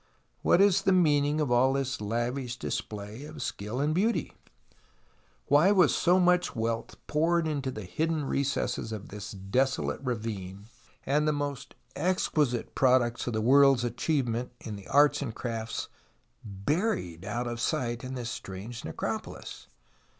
[0.41, 4.33] What is the meaning of all this lavish display of skill and beauty
[5.47, 10.65] (Why was so much wealth poured into the hidden recesses of this desolate ravine,
[11.05, 15.87] and the most exquisite products of the world's achievement in the arts and crafts
[16.43, 19.67] buried out of siffht in this strange necropolis